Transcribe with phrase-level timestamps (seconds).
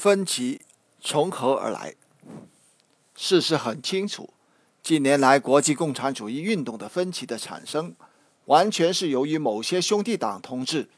[0.00, 0.60] 分歧
[1.00, 1.96] 从何而来？
[3.16, 4.32] 事实很清楚，
[4.80, 7.96] 近年来国际共产主义运动的分歧的产生，
[8.44, 10.88] 完全是由于某些兄弟党同志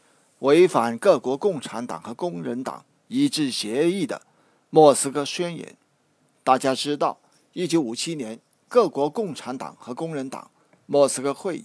[0.41, 4.17] 违反各国共产党和工人党一致协议的
[4.69, 5.67] 《莫斯科宣言》。
[6.45, 7.19] 大家知道，
[7.55, 8.39] 一九五七年
[8.69, 10.51] 各国共产党和工人党
[10.85, 11.65] 莫斯科会议，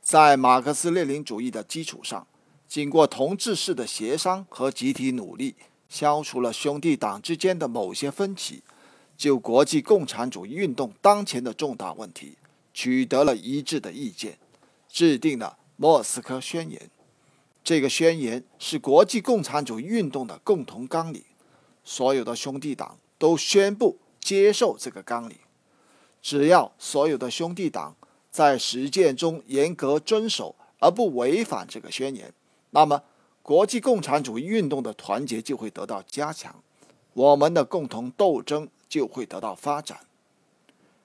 [0.00, 2.24] 在马克思列宁主义的基础上，
[2.68, 5.56] 经过同志式的协商和集体努力。
[5.88, 8.62] 消除了兄弟党之间的某些分歧，
[9.16, 12.36] 就国际共产主义运动当前的重大问题
[12.74, 14.38] 取得了一致的意见，
[14.88, 16.80] 制定了《莫斯科宣言》。
[17.64, 21.24] 这个宣言是国际共产主义运动的共同纲领，
[21.84, 25.36] 所有的兄弟党都宣布接受这个纲领。
[26.20, 27.96] 只要所有的兄弟党
[28.30, 32.32] 在实践中严格遵守而不违反这个宣言，
[32.70, 33.02] 那么。
[33.48, 36.54] 国际共产主义运动的团结就会得到加强，
[37.14, 40.00] 我们的共同斗争就会得到发展。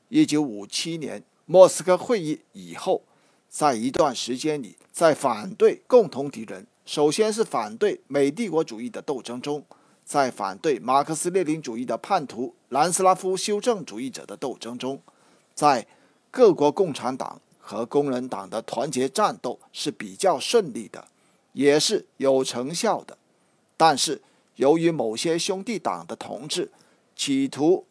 [0.10, 3.02] 一九五七年莫斯科会议以后，
[3.48, 9.64] 在一段时间里，在反对共同敌人，首先是反对美帝国主义的斗争中，
[10.04, 15.02] 在反对马克思列宁主义的叛徒南斯拉夫修正主义者的斗争中，
[15.56, 15.88] 在
[16.30, 21.08] 各国共产党和工人党的团结战斗是比较顺利的。
[21.54, 23.18] 也是有成效的，
[23.78, 24.22] 但是
[24.58, 26.72] 由于某些兄弟党的同志
[27.16, 27.86] 企图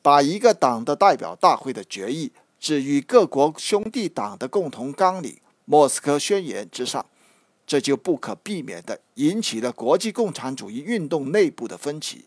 [0.00, 5.30] 把一个党的代表大会的决议置于各国兄弟党的共同纲领
[5.64, 7.04] 《莫斯科宣言》之上，
[7.66, 12.26] 这就不可避免地引起了国际共产主义运动内部的分歧，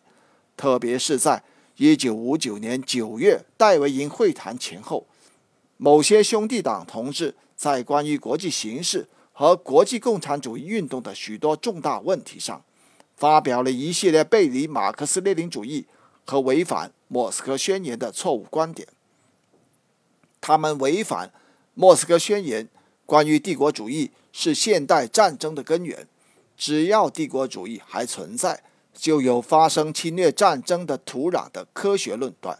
[0.57, 1.43] 特别是在
[1.77, 5.07] 1959年9月戴维营会谈前后，
[5.77, 9.07] 某些兄弟党同志在关于国际形势。
[9.39, 12.61] 和国际共产主义运动的许多重大问题上，
[13.15, 15.85] 发表了一系列背离马克思列宁主义
[16.25, 18.85] 和违反莫斯科宣言的错误观点。
[20.41, 21.31] 他们违反
[21.73, 22.67] 莫斯科宣言
[23.05, 26.05] 关于帝国主义是现代战争的根源，
[26.57, 28.61] 只要帝国主义还存在，
[28.93, 32.59] 就有发生侵略战争的土壤的科学论断，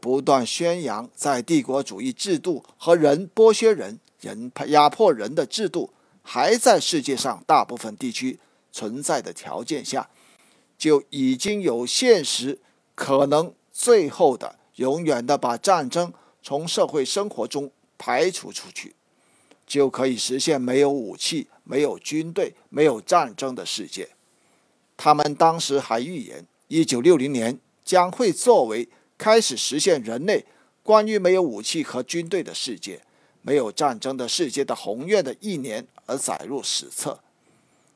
[0.00, 5.92] 不断宣扬在帝国主义制度和人剥削人、人压迫人的制度。
[6.30, 8.38] 还在世界上大部分地区
[8.70, 10.10] 存在的条件下，
[10.76, 12.58] 就已经有现实
[12.94, 16.12] 可能最后的永远的把战争
[16.42, 18.94] 从社会生活中排除出去，
[19.66, 24.10] 就可以实现没有武器、没有军队、没有战争的世界。
[24.98, 28.86] 他们当时还预言，一九六零年将会作为
[29.16, 30.44] 开始实现人类
[30.82, 33.00] 关于没有武器和军队的世界。
[33.42, 37.20] 没有战争的世界的宏愿的一年而载入史册，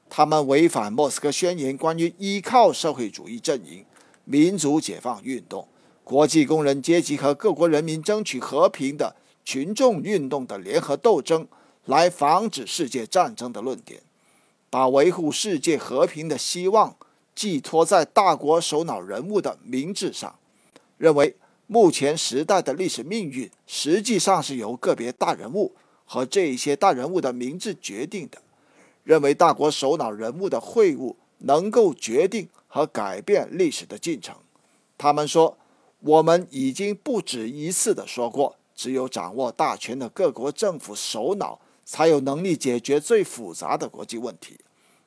[0.08, 3.84] 他们违反莫斯科宣言关于依靠社会主义阵营、
[4.24, 5.68] 民族解放运动、
[6.04, 11.46] 国际工人阶级和各国人民争取和平的群众运动的联合斗争
[11.84, 14.00] 来防止世界战争的论点，
[14.70, 16.96] 把维护世界和平的希望
[17.34, 20.38] 寄托在大国首脑人物的明智上，
[20.96, 21.36] 认为。
[21.66, 25.74] 目前时代的历史命运实际上是由个别大人物
[26.04, 28.42] 和这些大人物的名字决定的。
[29.04, 34.36] 认为大国首脑人物的会晤能够决定和改变历史的进程。
[34.96, 35.58] 他们说
[35.98, 44.58] ：“我们已经不止一次的说过，只有掌握大权的各国政府首脑才有能力解决最复杂的国际问题。”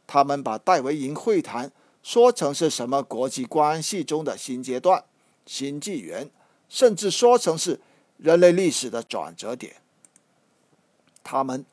[0.06, 1.72] 他们把戴维营会谈
[2.04, 5.04] 说成是什么国际关系中的新阶段、
[5.46, 6.30] 新纪元。
[6.70, 7.80] 甚至说成是
[8.18, 9.76] 人类历史的转折点。
[11.24, 11.66] 他们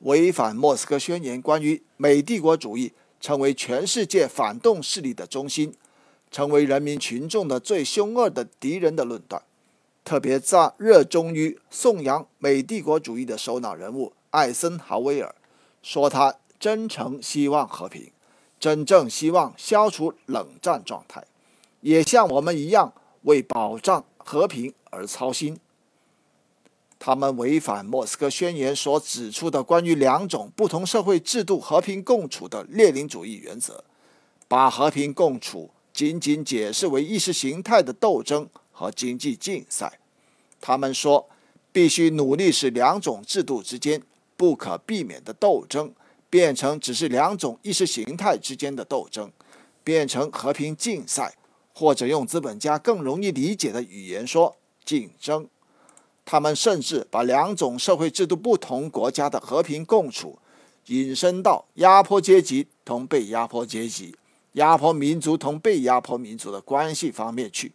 [0.00, 5.74] 违反莫斯科宣言关于美帝国主义成为全世界反动势力的中心，
[6.30, 9.42] 成为人民群众的最凶恶的敌人的论断。
[10.04, 15.34] 特别在热衷于颂扬美帝国主义的首脑人物艾森豪威尔
[15.82, 18.12] 说，他真诚希望和平，
[18.60, 21.24] 真正希望消除冷战状态，
[21.80, 22.92] 也像我们一样
[23.22, 24.04] 为保障。
[24.26, 25.60] 和平而操心。
[26.98, 33.84] 他们违反莫斯科宣言所指出的关于两种不同社会制度和平共处的列宁主义原则，
[34.48, 40.00] 把和平共处仅仅解释为意识形态的斗争和经济竞赛。
[40.60, 41.28] 他们说，
[41.70, 44.02] 必须努力使两种制度之间
[44.36, 45.94] 不可避免的斗争
[46.28, 49.30] 变成只是两种意识形态之间的斗争，
[49.84, 51.36] 变成和平竞赛。
[51.78, 55.46] 或者用资本家更容易理解的语言说，竞争。
[56.24, 60.38] 他们甚至把两种社会制度不同国家的和平共处
[60.86, 64.16] 引申到压迫阶级同被压迫阶级、
[64.52, 67.72] 压迫民族同被压迫民族的关系方面去，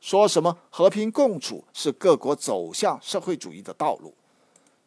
[0.00, 4.12] 说什么和平共处是各国走向社会主义的道路，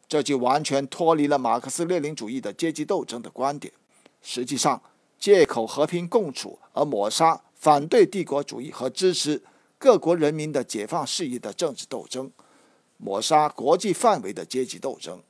[0.06, 3.72] 这就完全脱离了马克思列宁主义的阶级斗争的观点。
[4.20, 4.82] 实际上，
[5.18, 9.42] 借口和平共处而抹杀反对帝国主义和支持
[9.78, 12.32] 各国人民的解放事业的政治斗争，
[12.96, 15.20] 抹杀国际范围的阶级斗争。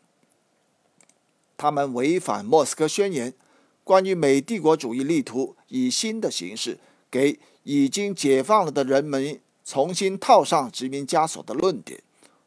[1.57, 3.35] 他们违反莫斯科宣言。
[3.83, 6.79] 关于美帝国主义力图以新的形式
[7.11, 12.01] 给已经解放了的人们重新套上殖民枷锁的论点，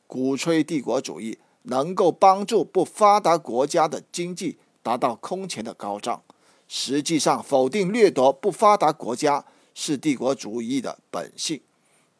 [0.07, 6.23] 鼓吹帝国主义能够帮助不发达国家的经济达到空前的高涨，
[6.69, 9.43] 实际上否定掠夺不发达国家
[9.73, 11.61] 是帝国主义的本性。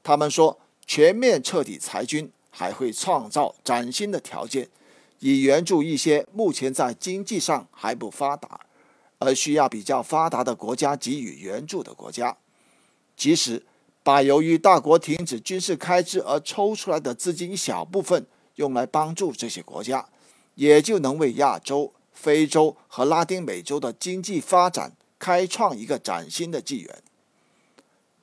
[0.02, 4.70] 他们说，全面彻底裁军还会创造崭新的条件，
[5.20, 8.62] 以援助一些目前在经济上还不发达。
[9.20, 12.36] 而需要比较发达的国家给予援助的国家，
[13.16, 13.64] 即使
[14.04, 20.10] 把由于大国停止军事开支而抽出来的资金一小部分用来帮助这些国家，
[20.56, 27.03] 也就能为亚洲、非洲和拉丁美洲的经济发展开创一个崭新的纪元。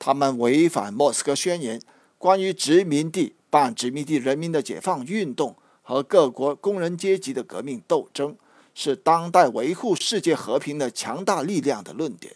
[0.03, 1.79] 他们违反莫斯科宣言
[2.17, 8.35] 关于殖民地、半殖民地人民的解放运动和各国工人阶级的革命斗争。
[8.73, 12.33] 是当代维护世界和平的强大力量的论点，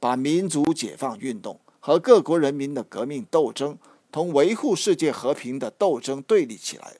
[0.00, 3.76] 把民族解放运动和各国人民的革命斗争
[4.10, 6.94] 同维护世界和平的斗争对立起来。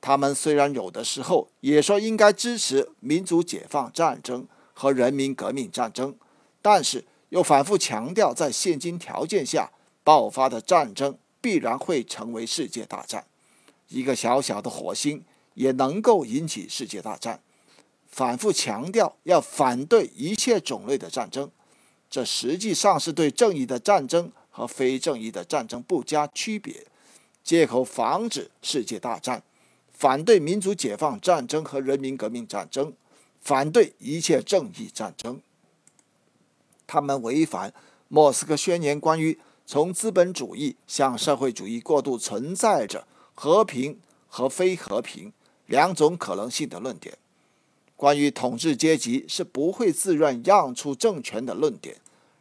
[0.00, 6.14] 他们虽然有的时候也说应该支持民族解放战争和人民革命战争，
[6.62, 9.70] 但是又反复强调，在现今条件下
[10.02, 13.26] 爆发的战争必然会成为世界大战。
[13.88, 17.40] 一个小小的火星也能够引起世界大战。
[18.06, 21.50] 反复强调要反对一切种类的战争，
[22.08, 26.86] 这实际上是对正义的战争和非正义的战争不加区别，
[27.44, 29.42] 借口防止世界大战，
[29.92, 32.94] 反对民族解放战争和人民革命战争，
[33.42, 35.40] 反对一切正义战争。
[36.88, 37.72] 他们违反
[38.08, 45.32] 莫斯科宣言关于从资本主义向社会主义过渡存在着和平和非和平
[45.66, 47.16] 两种可能性的论点。
[47.94, 51.96] 关于统治阶级是不会自愿让出政权的论点，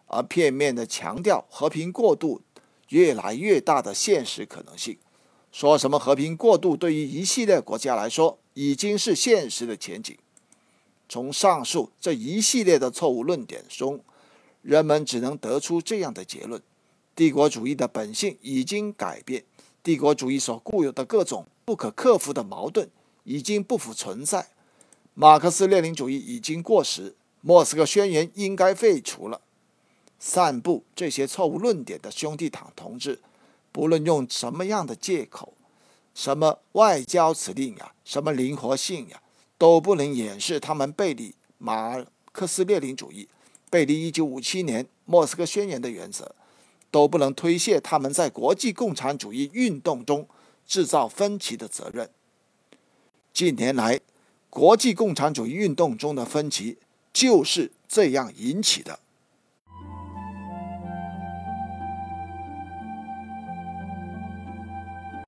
[0.06, 2.42] 而片面地强调和平过渡
[2.90, 4.98] 越来越大的现实可能性，
[5.52, 10.18] 说什么和平过渡对于一系列国家来说已经是现实的前景。
[11.10, 14.00] 从上述这一系列的错误论点中，
[14.62, 16.62] 人们只能得出这样的结论：
[17.16, 19.44] 帝国主义的本性已经改变，
[19.82, 22.90] 帝国主义所固有的各种不可克服的矛盾
[23.24, 24.50] 已经不复存在。
[25.14, 29.42] 马克思列宁主义已经过时，莫斯科宣言应该废除了。
[30.20, 33.20] 散布这些错误论点的兄弟党同志，
[33.72, 35.54] 不论用什么样的借口，
[36.14, 39.22] 什么外交辞令呀，什么灵活性呀，
[39.58, 43.28] 都不能掩饰他们背离马克思列宁主义、
[43.70, 46.36] 背离1957年莫斯科宣言的原则，
[46.90, 50.28] 都不能推卸他们在国际共产主义运动中
[50.66, 52.10] 制造分歧的责任。
[53.34, 54.00] 近年来，
[54.50, 56.78] 国际共产主义运动中的分歧
[57.14, 59.00] 就是这样引起的。